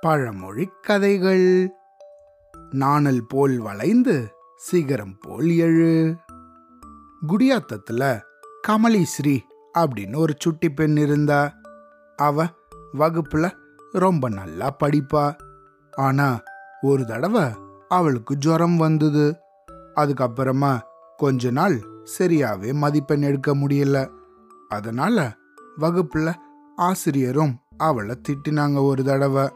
[0.00, 1.70] பழமொழி கதைகள்.
[2.70, 6.16] நாணல் போல் வளைந்து சிகரம் போல் எழு.
[7.28, 8.20] குடியாத்தத்துல
[8.68, 9.40] கமலி ஸ்ரீ
[9.78, 11.54] அப்படின்னு ஒரு சுட்டி பெண் இருந்தா
[12.16, 12.46] அவ
[12.92, 13.50] வகுப்புல
[13.92, 15.36] ரொம்ப நல்லா படிப்பா.
[15.96, 16.40] ஆனா
[16.80, 17.44] ஒரு தடவை
[17.88, 19.36] அவளுக்கு ஜுரம் வந்தது.
[19.96, 20.80] அதுக்கப்புறமா
[21.16, 21.80] கொஞ்ச நாள்
[22.18, 24.10] சரியாவே மதிப்பெண் எடுக்க முடியல.
[24.68, 25.36] அதனால
[25.80, 26.34] வகுப்புல
[26.80, 29.48] ஆசிரியரும் அவளை திட்டினாங்க ஒரு தடவை.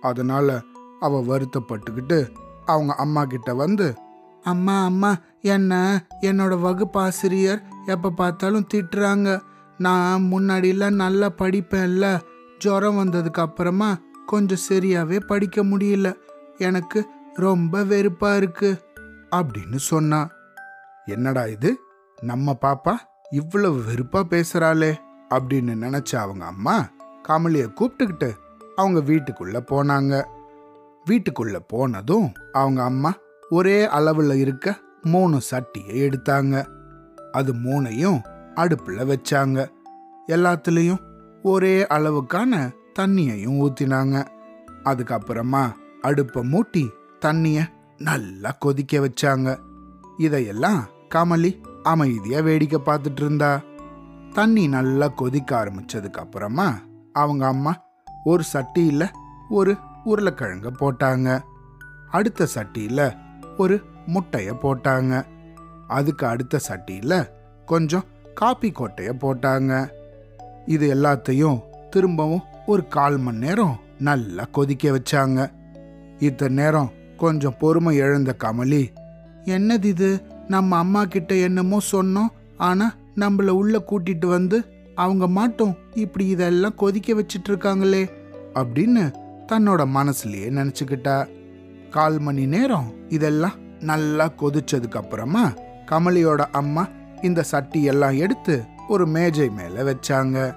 [0.00, 0.62] அதனால
[1.00, 2.30] அவ வருத்தப்பட்டுக்கிட்டு
[2.66, 3.94] அவங்க அம்மா கிட்ட வந்து
[4.42, 6.04] அம்மா அம்மா என்ன?
[6.20, 9.40] என்னோட வகுப்பாசிரியர் எப்போ எப்ப பார்த்தாலும் திட்டுறாங்க.
[9.78, 12.20] நான் முன்னாடிலாம் நல்லா படிப்பேன்ல.
[12.58, 16.14] ஜுரம் வந்ததுக்கு அப்புறமா கொஞ்சம் சரியாவே படிக்க முடியல.
[16.58, 18.82] எனக்கு ரொம்ப வெறுப்பா இருக்கு.
[19.30, 20.28] அப்படின்னு சொன்னா.
[21.06, 21.78] என்னடா இது?
[22.20, 22.94] நம்ம பாப்பா
[23.30, 24.96] இவ்வளவு வெறுப்பா பேசுறாளே.
[25.32, 26.88] அப்படின்னு நினச்ச அவங்க அம்மா
[27.28, 28.30] கமலியை கூப்பிட்டுக்கிட்டு
[28.76, 30.24] அவங்க வீட்டுக்குள்ளே போனாங்க.
[31.04, 33.12] வீட்டுக்குள்ளே போனதும் அவங்க அம்மா
[33.50, 36.66] ஒரே அளவில் இருக்க மூணு சட்டியை எடுத்தாங்க.
[37.32, 38.20] அது மூணையும்
[38.54, 39.68] அடுப்பில் வச்சாங்க.
[40.28, 41.00] எல்லாத்துலேயும்
[41.42, 44.24] ஒரே அளவுக்கான தண்ணியையும் ஊற்றினாங்க
[44.84, 46.88] அதுக்கப்புறமா அடுப்பை மூட்டி
[47.20, 47.64] தண்ணியை
[47.98, 49.58] நல்லா கொதிக்க வச்சாங்க.
[50.18, 51.50] இதையெல்லாம் கமலி
[51.82, 53.60] அமைதியாக வேடிக்கை பார்த்துட்டு இருந்தா.
[54.32, 56.66] தண்ணி நல்லா கொதிக்க ஆரம்பிச்சதுக்கு அப்புறமா
[57.12, 57.72] அவங்க அம்மா
[58.24, 59.06] ஒரு சட்டியில்
[59.48, 61.28] ஒரு உருளைக்கிழங்க போட்டாங்க.
[62.10, 63.16] அடுத்த சட்டியில்
[63.56, 65.24] ஒரு முட்டையை போட்டாங்க.
[65.88, 67.28] அதுக்கு அடுத்த சட்டியில்
[67.66, 68.04] கொஞ்சம்
[68.34, 69.90] காப்பி கொட்டையை போட்டாங்க.
[70.66, 71.60] இது எல்லாத்தையும்
[71.90, 75.50] திரும்பவும் ஒரு கால் மணி நேரம் நல்லா கொதிக்க வச்சாங்க.
[76.18, 78.82] இத்தனை நேரம் கொஞ்சம் பொறுமை இழந்த கமலி
[79.44, 80.10] என்னது இது?
[80.48, 87.14] நம்ம அம்மா கிட்ட என்னமோ சொன்னோம் ஆனால் நம்மள உள்ளே கூட்டிட்டு வந்து அவங்க மாட்டோம் இப்படி இதெல்லாம் கொதிக்க
[87.14, 88.10] வச்சிட்டு இருக்காங்களே
[88.54, 89.14] அப்படின்னு
[89.52, 91.28] தன்னோட மனசுலயே நினச்சிக்கிட்டா.
[91.90, 95.52] கால் மணி நேரம் இதெல்லாம் நல்லா கொதிச்சதுக்கு அப்புறமா
[95.86, 96.88] கமலியோட அம்மா
[97.22, 100.54] இந்த சட்டி எல்லாம் எடுத்து ஒரு மேஜை மேலே வச்சாங்க.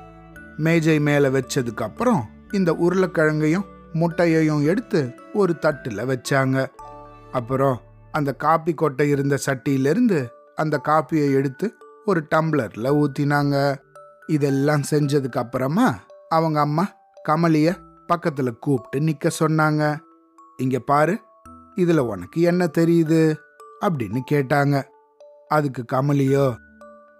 [0.58, 6.66] மேஜை மேலே வச்சதுக்கு அப்புறம் இந்த உருளைக்கிழங்கையும் முட்டையையும் எடுத்து ஒரு தட்டில் வச்சாங்க.
[7.32, 11.74] அப்புறம் அந்த காப்பி கொட்டை இருந்த சட்டியிலிருந்து அந்த காப்பியை எடுத்து
[12.06, 13.76] ஒரு டம்ளர்ல ஊத்தினாங்க.
[14.28, 16.00] இதெல்லாம் செஞ்சதுக்கு அப்புறமா
[16.30, 16.86] அவங்க அம்மா
[17.30, 17.76] கமலிய
[18.08, 19.98] பக்கத்துல கூப்பிட்டு நிக்க சொன்னாங்க.
[20.58, 21.20] இங்க பாரு
[21.76, 23.36] இதுல உனக்கு என்ன தெரியுது?
[23.82, 24.84] அப்படின்னு கேட்டாங்க.
[25.48, 26.56] அதுக்கு கமலியோ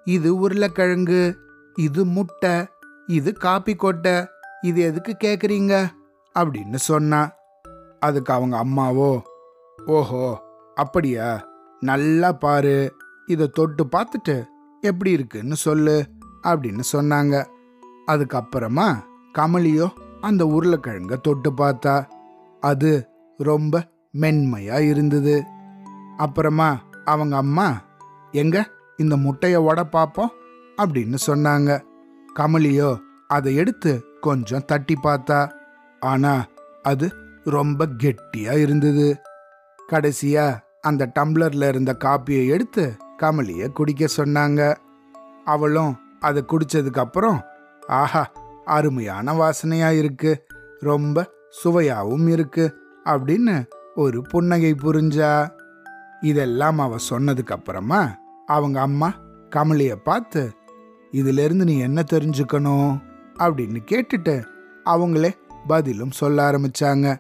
[0.04, 1.38] இது உருளைக்கிழங்கு
[1.76, 2.66] இது முட்டை
[3.08, 4.28] இது காப்பி கொட்டை
[4.62, 5.88] இது எதுக்கு கேக்குறீங்க?
[6.36, 7.32] அப்படின்னு சொன்னா.
[8.00, 9.22] அதுக்கு அவங்க அம்மாவோ
[9.86, 10.42] ஓஹோ
[10.76, 11.48] அப்படியா?
[11.80, 12.96] நல்லா பாரு
[13.26, 14.46] இதை தொட்டு பார்த்துட்டு
[14.82, 16.06] எப்படி இருக்குன்னு சொல்லு
[16.44, 17.46] அப்படின்னு சொன்னாங்க.
[18.08, 18.98] அதுக்கப்புறமா
[19.38, 19.88] கமலியோ
[20.22, 22.08] அந்த உருளைக்கிழங்க தொட்டு பார்த்தா
[22.60, 25.44] அது ரொம்ப மென்மையா இருந்தது.
[26.18, 27.82] அப்புறமா அவங்க அம்மா
[28.32, 30.32] எங்க இந்த முட்டைய உட பார்ப்போம்
[30.78, 31.82] அப்படின்னு சொன்னாங்க.
[32.36, 32.98] கமலியோ
[33.28, 35.52] அதை எடுத்து கொஞ்சம் தட்டி பார்த்தா
[36.00, 36.46] ஆனா
[36.84, 37.12] அது
[37.44, 39.18] ரொம்ப கெட்டியா இருந்தது.
[39.92, 44.76] கடைசியா அந்த டம்ளர்ல இருந்த காப்பியை எடுத்து கமலிய குடிக்க சொன்னாங்க.
[45.46, 47.42] அவளும் அதை குடிச்சதுக்கு அப்புறம்
[47.88, 48.32] ஆஹா
[48.66, 50.46] அருமையான வாசனையா இருக்கு.
[50.80, 51.32] ரொம்ப
[51.64, 53.66] சுவையாவும் இருக்கு அப்படின்னு
[53.96, 55.50] ஒரு புன்னகை புரிஞ்சா.
[56.22, 59.14] இதெல்லாம் அவ சொன்னதுக்கு அப்புறமா அவங்க அம்மா
[59.56, 60.52] கமலிய பார்த்து
[61.12, 63.02] இதிலிருந்து நீ என்ன தெரிஞ்சுக்கணும்?
[63.40, 64.46] அப்படின்னு கேட்டுட்டு
[64.86, 65.32] அவங்களே
[65.68, 67.18] பதிலும் சொல்ல ஆரம்பிச்சாங்க.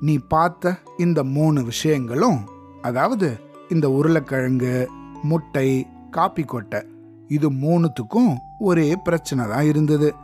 [0.00, 2.48] நீ பார்த்த இந்த மூணு விஷயங்களும்
[2.82, 4.90] அதாவது இந்த உருளைக்கிழங்கு
[5.22, 6.80] முட்டை காப்பி கொட்டை.
[7.28, 10.14] இது மூணுத்துக்கும் ஒரே பிரச்சனை தான் இருந்தது.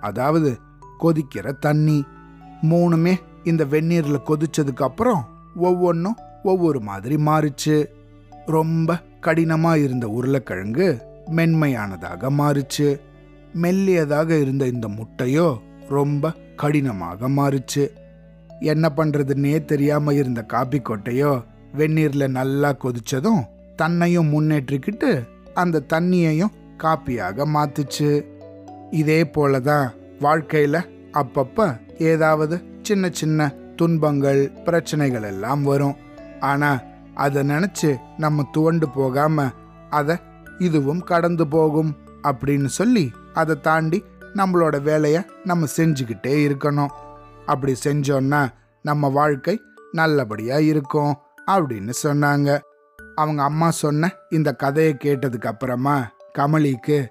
[0.00, 0.58] அதாவது
[1.00, 2.04] கொதிக்கிற தண்ணி.
[2.62, 5.24] மூணுமே இந்த வெந்நீரில் கொதிச்சதுக்கு அப்புறம்
[5.56, 7.86] ஒவ்வொன்றும் ஒவ்வொரு மாதிரி மாறுச்சு.
[8.46, 13.00] ரொம்ப கடினமாக இருந்த உருளைக்கிழங்கு மென்மையானதாக மாறுச்சு.
[13.54, 15.58] மெல்லியதாக இருந்த இந்த முட்டையோ
[15.88, 17.88] ரொம்ப கடினமாக மாறுச்சு.
[18.60, 21.42] என்ன பண்ணுறதுன்னே தெரியாமல் இருந்த காப்பி கொட்டையோ
[21.74, 23.42] வெந்நீரில் நல்லா கொதிச்சதும்
[23.76, 28.24] தன்னையும் முன்னேற்றிக்கிட்டு அந்த தண்ணியையும் காப்பியாக மாத்துச்சு.
[28.90, 29.90] இதே போலதான்
[30.20, 30.82] வாழ்க்கையில
[31.12, 35.96] அப்பப்ப ஏதாவது சின்ன சின்ன துன்பங்கள் பிரச்சனைகள் எல்லாம் வரும்.
[36.40, 36.80] ஆனா
[37.14, 39.50] அதை நினைச்சு நம்ம துவண்டு போகாம
[39.90, 40.16] அதை
[40.58, 44.04] இதுவும் கடந்து போகும் அப்படின்னு சொல்லி அதை தாண்டி
[44.34, 46.92] நம்மளோட வேலையை நம்ம செஞ்சுக்கிட்டே இருக்கணும்.
[47.46, 48.48] அப்படி செஞ்சோன்னா
[48.82, 49.60] நம்ம வாழ்க்கை
[49.92, 51.14] நல்லபடியா இருக்கும்
[51.50, 52.58] அப்படின்னு சொன்னாங்க.
[53.14, 57.06] அவங்க அம்மா சொன்ன இந்த கதையை கேட்டதுக்கு அப்புறமா கமலிக்கு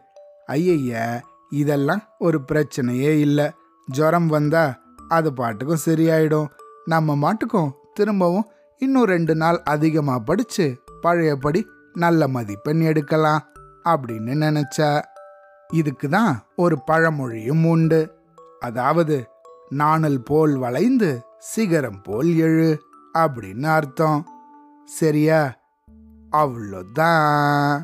[0.48, 3.52] ஐயய்ய இதெல்லாம் ஒரு பிரச்சனையே இல்லை.
[3.86, 6.48] ஜுரம் வந்தா அது பாட்டுக்கும் சரியாயிடும்.
[6.86, 13.46] நம்ம மாட்டுக்கும் திரும்பவும் இன்னும் ரெண்டு நாள் அதிகமாக படிச்சு பழையபடி நல்ல மதிப்பெண் எடுக்கலாம்
[13.84, 15.02] அப்படின்னு நினைச்சா.
[15.74, 18.14] இதுக்கு தான் ஒரு பழமொழியும் உண்டு.
[18.60, 19.28] அதாவது
[19.70, 22.82] நாணல் போல் வளைந்து சிகரம் போல் எழு
[23.14, 24.28] அப்படின்னு அர்த்தம்.
[24.86, 25.63] சரியா?
[26.33, 27.79] அவ்வளோதான்